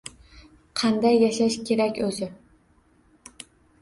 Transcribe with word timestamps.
Qanday 0.81 1.19
yashash 1.25 1.57
kerak 1.67 1.99
o’zi? 2.07 2.31